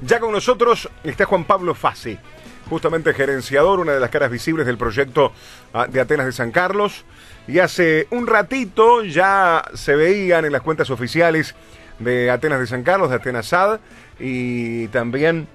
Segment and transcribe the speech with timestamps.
[0.00, 2.16] Ya con nosotros está Juan Pablo Fassi,
[2.70, 5.32] justamente gerenciador, una de las caras visibles del proyecto
[5.72, 7.04] ah, de Atenas de San Carlos.
[7.48, 11.56] Y hace un ratito ya se veían en las cuentas oficiales
[11.98, 13.80] de Atenas de San Carlos, de Atenas SAD,
[14.20, 15.48] y también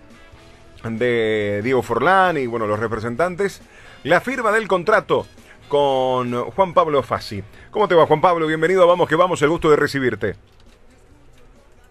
[0.84, 3.62] de Diego Forlán y bueno, los representantes,
[4.04, 5.26] la firma del contrato
[5.70, 7.42] con Juan Pablo Fassi.
[7.72, 8.46] ¿Cómo te va, Juan Pablo?
[8.48, 10.36] Bienvenido, vamos que vamos, el gusto de recibirte.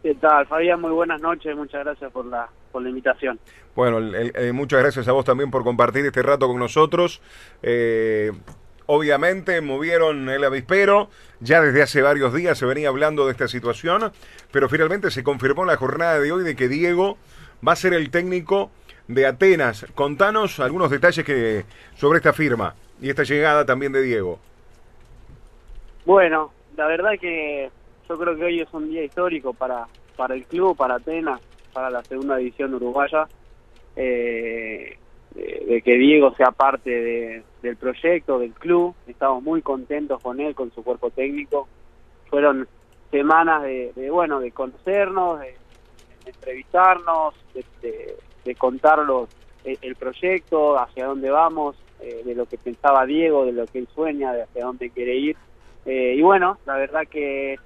[0.02, 0.80] ¿Qué tal, Fabián?
[0.80, 3.38] Muy buenas noches, muchas gracias por la, por la invitación.
[3.76, 4.00] Bueno,
[4.52, 7.22] muchas gracias a vos también por compartir este rato con nosotros.
[7.62, 8.32] Eh,
[8.86, 14.10] obviamente movieron el avispero, ya desde hace varios días se venía hablando de esta situación,
[14.50, 17.16] pero finalmente se confirmó en la jornada de hoy de que Diego
[17.66, 18.72] va a ser el técnico
[19.06, 19.86] de Atenas.
[19.94, 24.40] Contanos algunos detalles que sobre esta firma y esta llegada también de Diego.
[26.04, 27.70] Bueno, la verdad que
[28.08, 31.40] yo creo que hoy es un día histórico para, para el club, para Atenas,
[31.72, 33.26] para la segunda división uruguaya,
[33.96, 34.98] eh,
[35.34, 38.94] de, que Diego sea parte del proyecto, del club.
[39.06, 41.68] Estamos muy contentos con él, con su cuerpo técnico.
[42.28, 42.68] Fueron
[43.10, 45.54] semanas de, bueno, de conocernos, de,
[46.26, 49.28] entrevistarnos, de, de contarlos
[49.64, 53.88] el, proyecto, hacia dónde vamos, eh, de lo que pensaba Diego, de lo que él
[53.94, 55.36] sueña, de hacia dónde quiere ir.
[55.84, 57.58] Eh, y bueno, la verdad que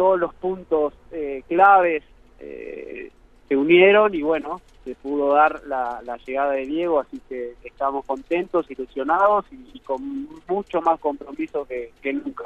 [0.00, 2.02] todos los puntos eh, claves
[2.38, 3.10] eh,
[3.46, 8.64] se unieron y bueno, se pudo dar la, llegada de Diego, así que estamos contentos,
[8.70, 12.44] ilusionados y, con mucho más compromiso que, nunca.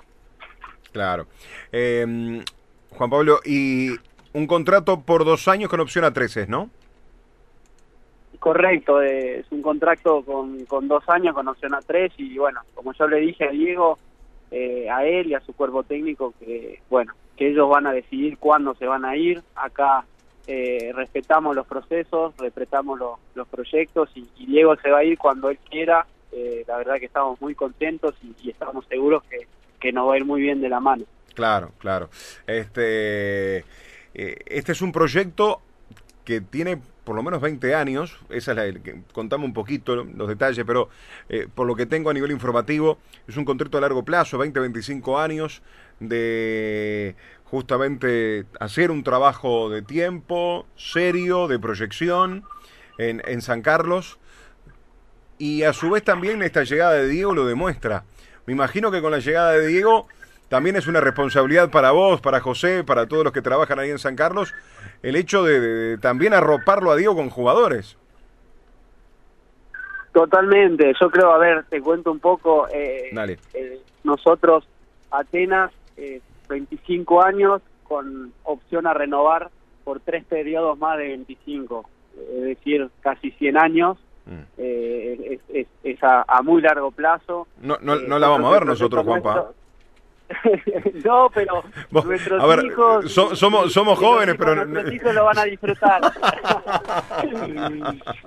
[0.91, 1.28] Claro.
[1.70, 2.42] Em,
[2.91, 3.91] Juan Pablo, y
[4.33, 6.70] un contrato por dos años con opción a treces, ¿no?
[8.41, 12.92] Correcto, es un contrato con, con dos años con opción a tres y bueno, como
[12.94, 13.96] yo le dije a Diego,
[14.50, 18.38] eh, a él y a su cuerpo técnico que, bueno, que ellos van a decidir
[18.38, 19.42] cuándo se van a ir.
[19.54, 20.04] Acá
[20.46, 23.00] eh, respetamos los procesos, respetamos
[23.34, 26.06] los proyectos y, Diego se va a ir cuando él quiera.
[26.32, 29.46] Eh, la verdad que estamos muy contentos y, estamos seguros que,
[29.80, 31.05] que, nos va a ir muy bien de la mano.
[31.34, 32.11] Claro, claro.
[32.46, 33.64] Este,
[34.14, 35.61] este es un proyecto
[36.24, 40.27] que tiene por lo menos 20 años, esa es la que contamos un poquito los
[40.27, 40.89] detalles, pero
[41.28, 44.58] eh, por lo que tengo a nivel informativo, es un contrato a largo plazo, 20,
[44.58, 45.62] 25 años,
[46.00, 52.44] de justamente hacer un trabajo de tiempo, serio, de proyección
[52.98, 54.18] en, en San Carlos.
[55.38, 58.04] Y a su vez también esta llegada de Diego lo demuestra.
[58.46, 60.06] Me imagino que con la llegada de Diego
[60.48, 63.98] también es una responsabilidad para vos, para José, para todos los que trabajan ahí en
[63.98, 64.54] San Carlos,
[65.02, 67.96] el hecho de, también arroparlo a Diego con jugadores.
[70.12, 73.10] Totalmente, yo creo, a ver, te cuento un poco, eh,
[73.54, 74.64] eh nosotros,
[75.10, 79.50] Atenas, eh, 25 años con opción a renovar
[79.84, 81.88] por tres periodos más de 25,
[82.36, 84.40] es decir, casi 100 años, mm.
[84.58, 85.38] eh,
[85.83, 87.46] es, a, muy largo plazo.
[87.60, 89.50] No, no, no la vamos a ver nosotros, Juanpa.
[91.04, 93.12] no, pero nuestros hijos...
[93.12, 94.64] somos, somos jóvenes, pero...
[94.64, 96.00] Nuestros hijos lo van a disfrutar.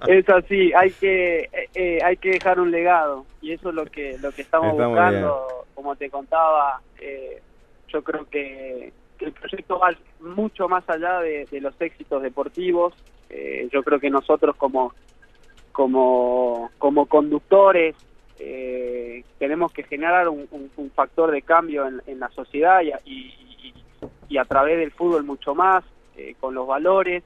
[0.07, 3.25] es así, hay que, eh, eh, hay que dejar un legado.
[3.41, 5.66] Y eso es lo que, lo que estamos buscando.
[5.73, 7.41] Como te contaba, eh,
[7.88, 9.90] yo creo que, el proyecto va
[10.20, 12.94] mucho más allá de, los éxitos deportivos.
[13.72, 14.94] yo creo que nosotros como,
[15.72, 17.96] como, como conductores
[18.40, 20.48] eh, tenemos que generar un,
[20.96, 23.74] factor de cambio en, la sociedad y,
[24.30, 25.84] y, a través del fútbol mucho más,
[26.16, 27.24] eh, con los valores.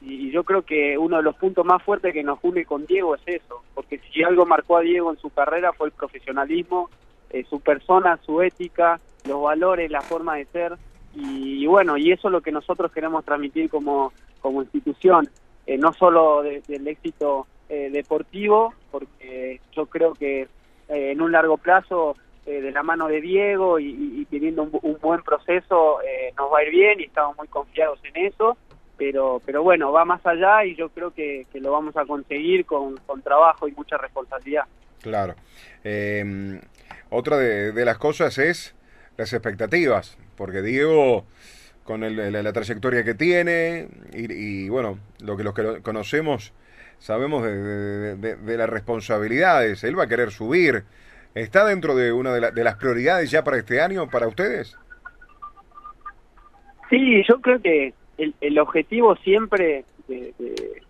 [0.00, 3.14] Y, yo creo que uno de los puntos más fuertes que nos une con Diego
[3.14, 6.90] es eso, porque si algo marcó a Diego en su carrera fue el profesionalismo,
[7.30, 10.76] eh, su persona, su ética, los valores, la forma de ser.
[11.14, 15.28] Y, bueno, y eso es lo que nosotros queremos transmitir como, como institución,
[15.66, 20.48] eh, no solo del éxito eh, deportivo, porque yo creo que eh,
[20.88, 25.98] en un largo plazo, eh, de la mano de Diego y, teniendo un, buen proceso,
[26.36, 28.58] nos va a ir bien y estamos muy confiados en eso.
[28.98, 33.00] Pero, pero bueno, va más allá y yo creo que, lo vamos a conseguir con,
[33.24, 34.64] trabajo y mucha responsabilidad.
[35.00, 35.34] Claro.
[35.82, 36.60] Em,
[37.08, 38.74] otra de, las cosas es
[39.16, 41.24] las expectativas, porque Diego
[41.84, 46.52] con la, trayectoria que tiene y, bueno, lo que los que conocemos
[46.98, 50.84] sabemos de, las responsabilidades, él va a querer subir.
[51.34, 54.76] ¿Está dentro de una de, las prioridades ya para este año para ustedes?
[56.88, 60.32] Sí, yo creo que el, objetivo siempre eh,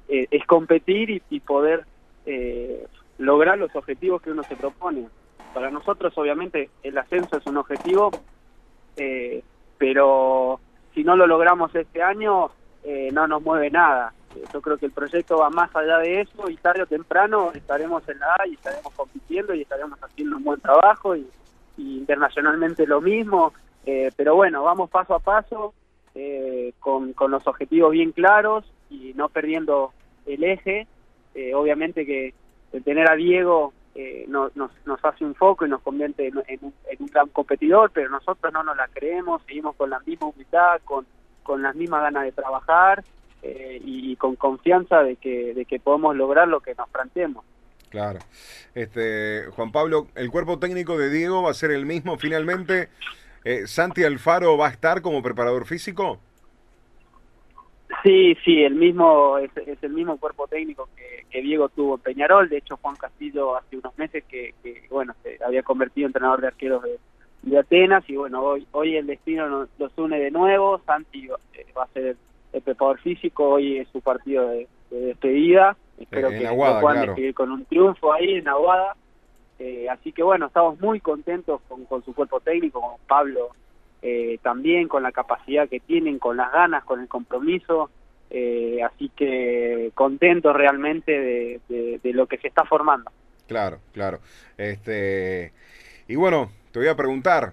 [0.08, 1.84] es competir y, poder
[2.26, 2.86] eh,
[3.18, 5.06] lograr los objetivos que uno se propone.
[5.52, 8.10] Para nosotros, obviamente, el ascenso es un objetivo,
[8.96, 9.42] eh,
[9.78, 10.60] pero
[10.94, 12.50] si no lo logramos este año,
[13.12, 16.48] no nos mueve nada Eh, yo creo que el proyecto va más allá de eso
[16.48, 20.44] y tarde o temprano estaremos en la A y estaremos compitiendo y estaremos haciendo un
[20.44, 21.26] buen trabajo y,
[21.76, 23.52] internacionalmente lo mismo.
[23.86, 25.74] Eh, pero bueno, vamos paso a paso
[26.14, 29.92] eh, con, con los objetivos bien claros y no perdiendo
[30.26, 30.86] el eje.
[31.54, 32.34] obviamente que
[32.72, 34.70] el tener a Diego eh, nos, nos,
[35.04, 36.72] hace un foco y nos convierte en, un,
[37.12, 41.06] gran competidor, pero nosotros no nos la creemos, seguimos con la misma humildad, con,
[41.42, 43.04] con las mismas ganas de trabajar
[43.42, 47.44] eh, y, con confianza de que, de que podemos lograr lo que nos planteemos.
[47.90, 48.20] Claro.
[48.74, 52.88] Este, Juan Pablo, ¿el cuerpo técnico de Diego va a ser el mismo finalmente?
[53.44, 56.18] Eh, ¿Santi Alfaro va a estar como preparador físico?
[58.02, 59.50] Sí, sí, el mismo es,
[59.80, 62.48] el mismo cuerpo técnico que, Diego tuvo en Peñarol.
[62.48, 64.54] De hecho, Juan Castillo hace unos meses que,
[64.90, 66.98] bueno, se había convertido en entrenador de arqueros de,
[67.58, 70.80] Atenas y bueno, hoy hoy el destino nos, los une de nuevo.
[70.86, 72.16] Santi eh, va a ser
[72.52, 75.76] el, preparador físico, hoy es su partido de, despedida.
[75.98, 76.48] Espero que
[76.80, 78.96] puedan con un triunfo ahí en Aguada.
[79.58, 83.50] Eh, así que bueno, estamos muy contentos con, con su cuerpo técnico, con Pablo
[84.04, 87.88] eh, también con la capacidad que tienen, con las ganas, con el compromiso.
[88.30, 93.12] Eh, así que contento realmente de, lo que se está formando.
[93.46, 94.18] Claro, claro.
[94.58, 95.52] Este
[96.08, 97.52] y bueno, te voy a preguntar,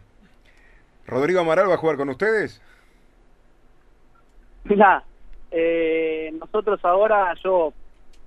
[1.05, 2.61] ¿Rodrigo Amaral va a jugar con ustedes?
[4.63, 5.03] Mira,
[5.51, 7.73] eh, nosotros ahora, yo,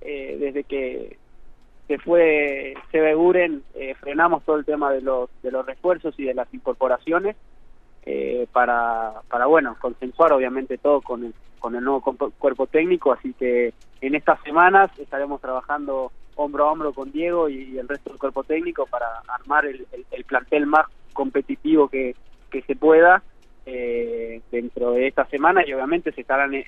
[0.01, 1.17] desde que
[1.87, 3.63] se fue Sebe Guren,
[3.99, 7.35] frenamos todo el tema de los, de los refuerzos y de las incorporaciones
[8.05, 12.01] eh, para, para, bueno, consensuar obviamente todo con el, con el nuevo
[12.37, 17.77] cuerpo técnico, así que en estas semanas estaremos trabajando hombro a hombro con Diego y,
[17.77, 19.85] el resto del cuerpo técnico para armar el,
[20.25, 22.15] plantel más competitivo que,
[22.49, 23.23] que se pueda
[23.65, 26.65] eh, dentro de esta semana y obviamente se estarán eh,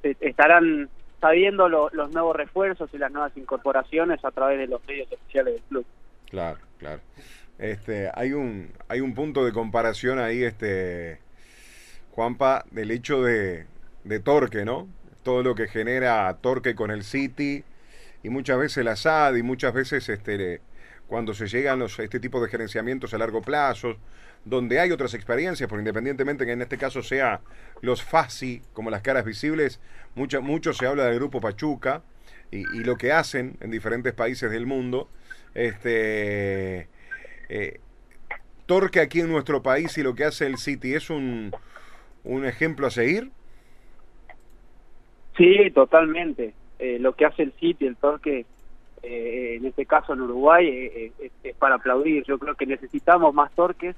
[0.00, 0.88] se estarán
[1.20, 5.62] sabiendo los nuevos refuerzos y las nuevas incorporaciones a través de los medios oficiales del
[5.64, 5.86] club.
[6.30, 7.00] Claro, claro.
[7.58, 11.20] Este, hay un, hay un punto de comparación ahí, este,
[12.10, 13.66] Juanpa, del hecho de,
[14.04, 14.88] de Torque, ¿no?
[15.22, 17.64] Todo lo que genera Torque con el City
[18.22, 20.60] y muchas veces el Asad y muchas veces este,
[21.06, 23.96] cuando se llegan los, este tipo de gerenciamientos a largo plazo,
[24.44, 27.40] donde hay otras experiencias, por independientemente que en este caso sea
[27.80, 29.80] los FASI, como las caras visibles,
[30.14, 32.02] mucho, mucho se habla del grupo Pachuca
[32.52, 35.10] y lo que hacen en diferentes países del mundo.
[35.54, 36.88] Este,
[37.48, 37.80] eh,
[38.66, 41.52] Torque aquí en nuestro país y lo que hace el City es un,
[42.24, 43.30] un ejemplo a seguir.
[45.36, 46.54] Sí, totalmente.
[46.78, 48.44] Eh, lo que hace el City, el Torque,
[49.02, 51.12] eh, en este caso en Uruguay, eh,
[51.44, 52.24] es para aplaudir.
[52.24, 53.94] Yo creo que necesitamos más torques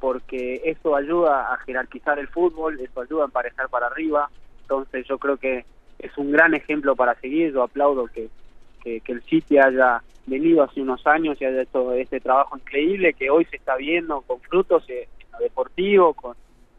[0.00, 4.30] porque eso ayuda a jerarquizar el fútbol, eso ayuda a emparejar para arriba.
[4.62, 5.64] Entonces yo creo que
[5.98, 7.52] es un gran ejemplo para seguir.
[7.52, 8.28] Yo aplaudo que,
[8.78, 13.14] que, que el City haya venido hace unos años y ha hecho este trabajo increíble
[13.14, 16.36] que hoy se está viendo con frutos en lo deportivo, con,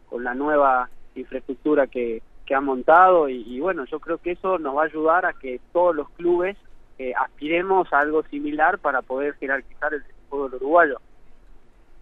[0.08, 4.76] con la nueva infraestructura que, que ha montado y, bueno, yo creo que eso nos
[4.76, 6.56] va a ayudar a que todos los clubes
[6.98, 11.00] eh, aspiremos a algo similar para poder jerarquizar el fútbol uruguayo.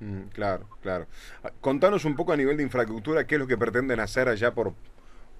[0.00, 1.06] Mm, claro, claro.
[1.42, 4.54] Ah, contanos un poco a nivel de infraestructura qué es lo que pretenden hacer allá
[4.54, 4.72] por,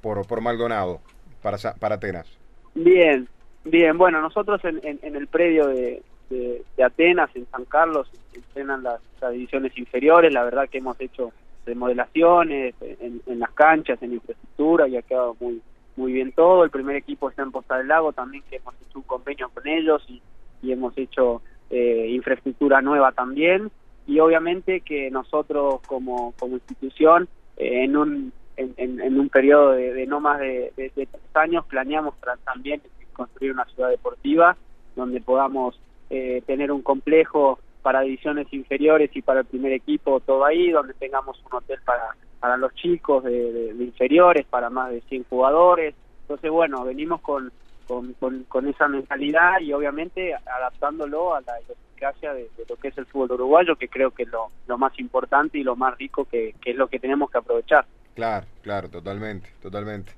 [0.03, 1.01] por, por Maldonado,
[1.43, 2.27] para, para Atenas.
[2.75, 3.27] Bien,
[3.71, 9.01] Bien, bueno, nosotros en, en, el predio de, de, Atenas, en San Carlos, entrenan las,
[9.31, 11.33] divisiones inferiores, la verdad que hemos hecho
[11.67, 15.61] remodelaciones en, en, las canchas, en infraestructura y ha quedado muy
[15.97, 16.65] muy bien todo.
[16.65, 19.67] El primer equipo está en Posta del Lago también, que hemos hecho un convenio con
[19.67, 20.23] ellos y,
[20.63, 23.71] y hemos hecho eh, infraestructura nueva también.
[24.07, 27.29] Y obviamente que nosotros como, como institución,
[27.59, 32.15] eh, en un en, en, un periodo de, no más de, de, tres años, planeamos
[32.45, 32.81] también
[33.19, 34.57] construir una ciudad deportiva
[34.95, 40.45] donde podamos eh, tener un complejo para divisiones inferiores y para el primer equipo, todo
[40.45, 45.25] ahí, donde tengamos un hotel para, para los chicos de, inferiores, para más de 100
[45.25, 45.95] jugadores.
[46.23, 47.53] Entonces, bueno, venimos con,
[47.87, 48.15] con,
[48.49, 53.33] con, esa mentalidad y obviamente adaptándolo a la de, de, lo que es el fútbol
[53.33, 56.71] uruguayo, que creo que es lo, lo más importante y lo más rico que, que
[56.73, 57.87] es lo que tenemos que aprovechar.
[58.19, 60.11] Claro, claro, totalmente, totalmente.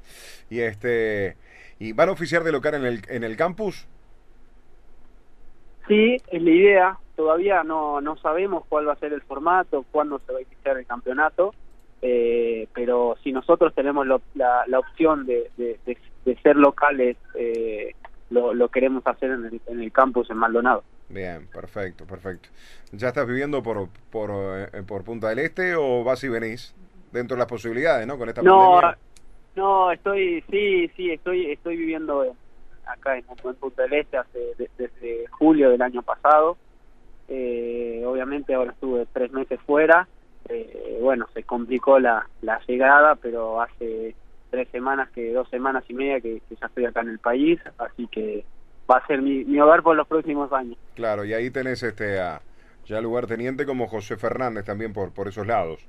[0.48, 1.36] Y este
[1.78, 3.86] ¿Y van a oficiar de local en el, en el campus?
[5.86, 6.98] Sí, es la idea.
[7.14, 10.78] Todavía no, no sabemos cuál va a ser el formato, cuándo se va a iniciar
[10.78, 11.54] el campeonato,
[12.00, 14.18] eh, pero si nosotros tenemos la,
[14.66, 17.94] la, opción de, de, ser locales, eh,
[18.30, 20.84] lo, lo, queremos hacer en el, en el campus en Maldonado.
[21.10, 22.48] Bien, perfecto, perfecto.
[22.92, 26.74] ¿Ya estás viviendo por, por, eh, por Punta del Este o vas y venís?
[27.12, 28.16] Dentro de las posibilidades, ¿no?
[28.16, 28.80] Con esta no,
[29.56, 32.36] No, estoy, sí, sí, estoy, estoy viviendo
[32.86, 34.38] acá en, Punta del Este hace,
[34.78, 36.56] desde julio del año pasado.
[37.28, 40.08] Eh, obviamente ahora estuve tres meses fuera.
[40.48, 44.14] Eh, bueno, se complicó la, la llegada, pero hace
[44.50, 48.08] tres semanas, que dos semanas y media que, ya estoy acá en el país, así
[48.08, 48.44] que
[48.90, 50.76] va a ser mi, mi hogar por los próximos años.
[50.94, 52.42] Claro, y ahí tenés este a,
[52.86, 55.86] ya lugarteniente como José Fernández también por, por esos lados.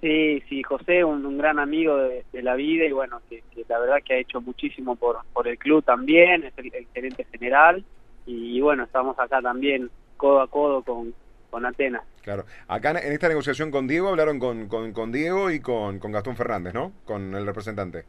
[0.00, 4.14] Sí, sí, José, un, gran amigo de, la vida y bueno, que, la verdad que
[4.14, 7.82] ha hecho muchísimo por, por el club también, es el, gerente general
[8.26, 11.14] y, bueno, estamos acá también codo a codo con,
[11.50, 12.02] con Atenas.
[12.22, 16.36] Claro, acá en esta negociación con Diego hablaron con, con, Diego y con, con Gastón
[16.36, 16.92] Fernández, ¿no?
[17.04, 18.04] Con el representante.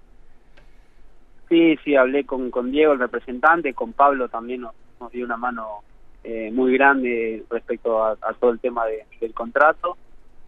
[1.48, 5.38] Sí, sí, hablé con, con Diego, el representante, con Pablo también nos, nos dio una
[5.38, 5.84] mano
[6.24, 9.98] eh, muy grande respecto a, todo el tema del contrato.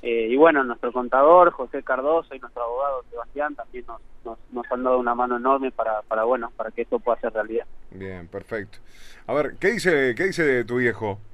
[0.02, 4.84] Eh, y bueno, nuestro contador, José Cardoso, y nuestro abogado, Sebastián, también nos, nos, han
[4.84, 7.66] dado una mano enorme para, para, bueno, para que esto pueda ser realidad.
[7.92, 8.80] Bien, perfecto.
[9.28, 11.20] A ver, ¿qué dice, qué dice de tu viejo?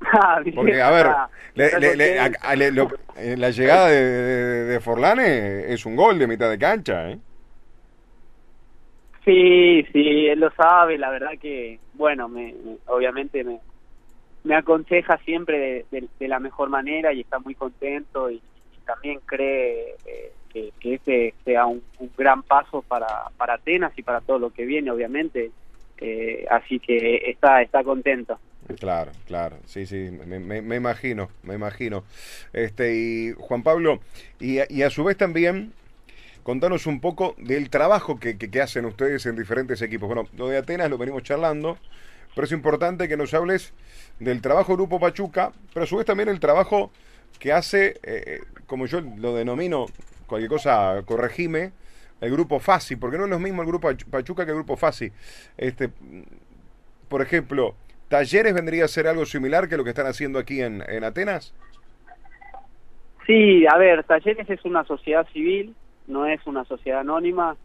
[0.00, 1.06] Ah, Porque, a ver,
[1.54, 4.00] la llegada de,
[4.64, 7.18] de, Forlane es un gol de mitad de cancha, ¿eh?
[9.24, 12.54] Sí, sí, él lo sabe, la verdad que, bueno, me,
[12.86, 13.60] obviamente me,
[14.48, 18.40] me aconseja siempre de, la mejor manera y está muy contento y,
[18.86, 21.82] también cree eh, que, que, ese sea un,
[22.16, 25.50] gran paso para, para Atenas y para todo lo que viene, obviamente.
[25.98, 28.38] Eh, así que está, está contento.
[28.80, 32.04] Claro, claro, sí, sí, me, me, imagino, me imagino.
[32.54, 34.00] Este, y Juan Pablo,
[34.40, 35.74] y, y a su vez también
[36.42, 40.08] contanos un poco del trabajo que, que, hacen ustedes en diferentes equipos.
[40.08, 41.76] Bueno, lo de Atenas lo venimos charlando,
[42.38, 43.74] pero es importante que nos hables
[44.20, 46.92] del trabajo Grupo Pachuca, pero a su vez también el trabajo
[47.40, 49.86] que hace, eh, como yo lo denomino,
[50.28, 51.72] cualquier cosa corregime,
[52.20, 55.10] el Grupo FASI, porque no es lo mismo el Grupo Pachuca que el Grupo FASI.
[55.56, 55.90] Este,
[57.08, 57.74] por ejemplo,
[58.06, 61.52] ¿Talleres vendría a ser algo similar que lo que están haciendo aquí en, en Atenas?
[63.26, 65.74] Sí, a ver, Talleres es una sociedad civil
[66.08, 67.56] no es una sociedad anónima.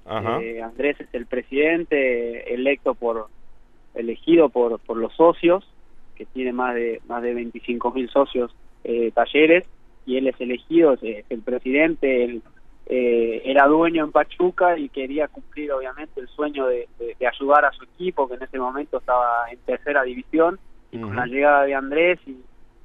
[0.42, 3.30] Eh, Andrés es el presidente electo por
[3.96, 5.68] elegido por, por los socios,
[6.16, 9.66] que tiene más de más de 25 mil socios eh, talleres,
[10.06, 12.42] y él es elegido, es, el presidente, él
[12.88, 16.88] eh, era dueño en Pachuca y quería cumplir obviamente el sueño de,
[17.26, 20.60] ayudar a su equipo, que en ese momento estaba en tercera división,
[20.92, 22.38] y con la llegada de Andrés y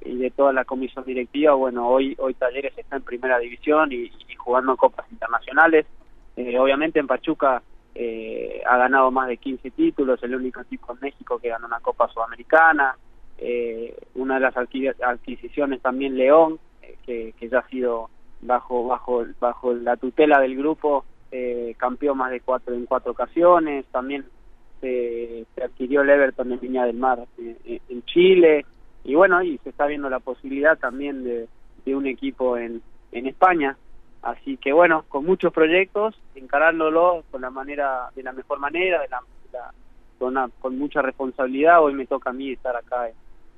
[0.05, 4.11] y de toda la comisión directiva, bueno, hoy hoy Talleres está en primera división y,
[4.37, 5.85] jugando copas internacionales.
[6.37, 7.63] Eh, obviamente en Pachuca
[8.01, 11.81] eh, ha ganado más de 15 títulos, el único equipo en México que ganó una
[11.81, 12.97] Copa Sudamericana.
[13.39, 16.59] Eh, una de las adquisiciones también León,
[17.05, 18.09] que, que, ya ha sido
[18.41, 21.05] bajo bajo bajo la tutela del grupo
[21.77, 23.85] campeón más de cuatro en cuatro ocasiones.
[23.93, 24.25] También
[24.81, 28.65] se adquirió el Everton en Viña del Mar en Chile
[29.09, 31.49] y bueno, y se está viendo la posibilidad también de,
[31.95, 33.75] un equipo en, en España.
[34.23, 39.09] Así que bueno, con muchos proyectos, encarándolo con la manera, de la mejor manera, de
[39.09, 39.21] la,
[40.19, 41.83] con, con, mucha responsabilidad.
[41.83, 43.09] Hoy me toca a mí estar acá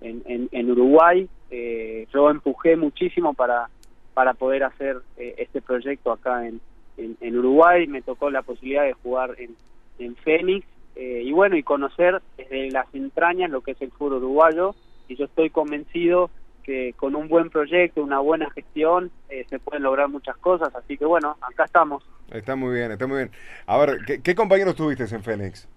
[0.00, 1.28] en, en, en Uruguay.
[1.50, 3.68] Eh, yo empujé muchísimo para,
[4.14, 6.60] para poder hacer eh, este proyecto acá en,
[6.98, 7.86] en, Uruguay.
[7.86, 9.56] Me tocó la posibilidad de jugar en,
[9.98, 14.18] en Fénix eh, y bueno, y conocer desde las entrañas lo que es el fútbol
[14.18, 14.74] uruguayo
[15.08, 19.82] y yo estoy convencido que con un buen proyecto, una buena gestión, eh, se pueden
[19.82, 22.04] lograr muchas cosas, así que bueno, acá estamos.
[22.30, 23.30] Está muy bien, está muy bien.
[23.66, 25.68] A ver, ¿qué, compañeros tuviste en Fénix?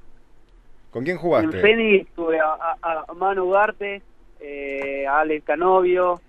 [0.91, 1.57] ¿Con quién jugaste?
[1.57, 4.01] En Fénix tuve a, Manu Ugarte,
[4.39, 6.21] eh, a Alex Canovio,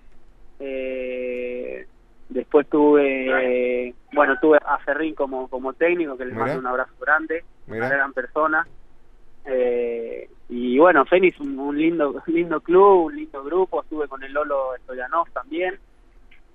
[0.59, 1.85] eh,
[2.29, 7.43] después tuve, bueno, tuve a Ferrín como, como técnico, que le mando un abrazo grande,
[7.67, 8.65] una gran persona.
[9.45, 14.33] Eh, y bueno, Fénix un, un, lindo lindo club, un lindo grupo, estuve con el
[14.33, 15.79] Lolo Stoyanov también,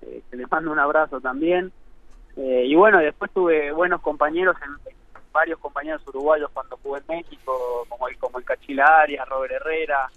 [0.01, 1.71] eh, les mando un abrazo también.
[2.37, 4.93] Eh, y bueno, después tuve buenos compañeros, en,
[5.33, 10.09] varios compañeros uruguayos cuando jugué en México, como el, como el Cachilaria, Robert Herrera,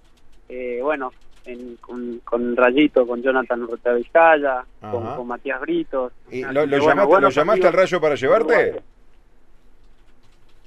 [0.48, 1.12] eh, bueno,
[1.44, 6.12] en, con, Rayito, con Jonathan Urrutia Vizcaya, con, Matías Britos.
[6.30, 8.82] ¿Y lo, llamaste, ¿lo llamaste al Rayo para llevarte?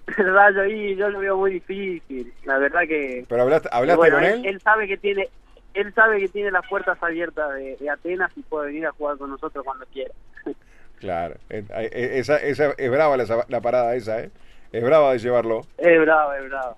[0.18, 4.24] el rayo ahí yo lo veo muy difícil la verdad que pero hablaste, hablaste con
[4.24, 4.46] él?
[4.46, 4.62] él?
[4.62, 5.30] sabe que tiene
[5.74, 9.30] él sabe que tiene las puertas abiertas de, Atenas y puede venir a jugar con
[9.30, 10.14] nosotros cuando quiera.
[11.00, 14.32] Claro eh, eh, esa, esa es brava la, parada esa eh
[14.72, 15.62] es brava de llevarlo.
[15.78, 16.76] Es brava es brava.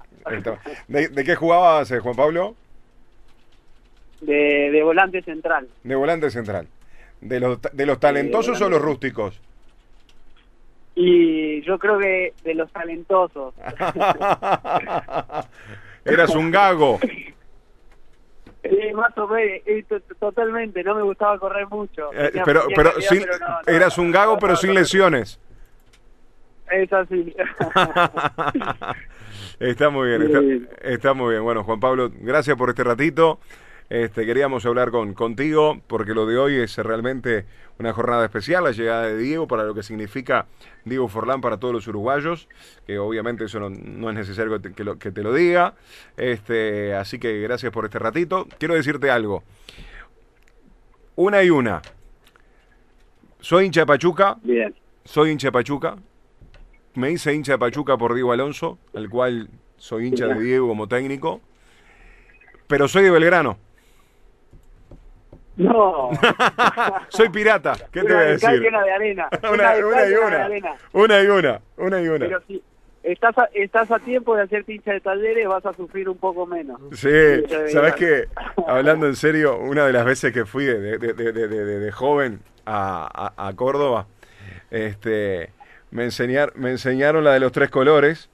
[0.89, 2.55] ¿De, qué jugabas eh, Juan Pablo
[4.19, 5.69] de, de volante central.
[5.83, 6.67] De volante central.
[7.21, 9.41] De los de los talentosos o los rústicos
[11.01, 13.53] Y yo creo que de los talentosos.
[16.03, 16.99] Eras un gago.
[18.63, 19.61] Eh, más o menos,
[20.19, 22.09] totalmente, no me gustaba correr mucho.
[22.13, 22.91] Eh, pero pero,
[23.65, 25.39] eras un gago pero sin lesiones.
[26.69, 27.33] Es así.
[29.61, 31.43] está muy bien, está, muy bien.
[31.43, 33.39] Bueno, Juan Pablo, gracias por este ratito.
[33.89, 37.45] Este, queríamos hablar con, contigo porque lo de hoy es realmente
[37.79, 40.45] una jornada especial, la llegada de Diego para lo que significa
[40.85, 42.47] Diego Forlán para todos los uruguayos,
[42.85, 45.73] que obviamente eso no, es necesario que, que, te lo diga.
[46.17, 48.47] Este, así que gracias por este ratito.
[48.59, 49.43] Quiero decirte algo.
[51.15, 51.81] Una y una.
[53.39, 54.37] Soy hincha de Pachuca.
[54.43, 54.75] Bien.
[55.03, 55.95] Soy hincha de Pachuca.
[56.93, 60.87] Me hice hincha de Pachuca por Diego Alonso, al cual soy hincha de Diego como
[60.87, 61.41] técnico.
[62.67, 63.57] Pero soy de Belgrano.
[65.59, 66.09] No.
[67.09, 67.73] Soy pirata.
[67.91, 68.61] ¿Qué te voy a decir?
[68.61, 69.29] Llena de arena.
[69.51, 70.47] una, y una.
[70.93, 71.61] Una y una.
[71.75, 72.25] Una y una.
[72.27, 72.63] Pero si
[73.03, 76.45] estás a, estás a tiempo de hacer pincha de talleres, vas a sufrir un poco
[76.45, 76.79] menos.
[76.93, 77.09] Sí,
[77.73, 78.27] sabes que,
[78.67, 83.33] hablando en serio, una de las veces que fui de, de, de, de joven a,
[83.35, 84.07] a, a, Córdoba,
[84.71, 85.49] este,
[85.91, 88.29] me, enseñar, me enseñaron la de los tres colores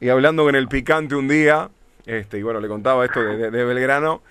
[0.00, 1.68] y hablando con el picante un día,
[2.06, 4.22] este, y bueno, le contaba esto de, de Belgrano,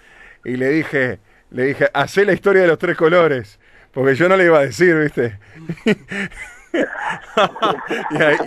[0.43, 1.19] y le dije
[1.51, 3.59] le dije, hacé la historia de los tres colores.
[3.91, 5.37] Porque yo no le iba a decir, ¿viste?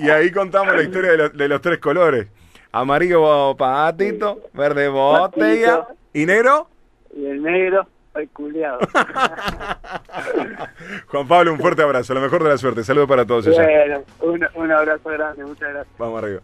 [0.00, 2.28] y, ahí, contamos la historia de, los tres colores.
[2.72, 6.68] Amarillo patito, verde botella y negro.
[7.14, 8.78] Y el negro, el culiado.
[11.06, 12.82] Juan Pablo, un fuerte abrazo, lo mejor de la suerte.
[12.82, 13.46] Saludos para todos.
[13.46, 15.98] Bueno, un, un abrazo grande, muchas gracias.
[15.98, 16.40] Vamos arriba.